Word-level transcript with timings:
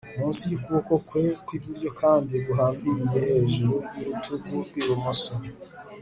munsi 0.19 0.43
y'ukuboko 0.51 0.93
kwe 1.07 1.21
kw'iburyo 1.45 1.89
kandi 2.01 2.33
guhambiriye 2.45 3.17
hejuru 3.31 3.73
y'urutugu 3.99 4.49
rw'ibumoso 4.67 5.33